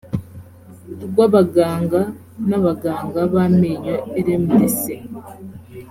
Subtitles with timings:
[1.05, 2.01] rw abaganga
[2.47, 4.83] n abaganga b amenyo rmdc